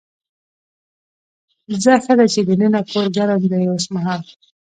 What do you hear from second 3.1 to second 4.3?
ګرم دی اوسمهال.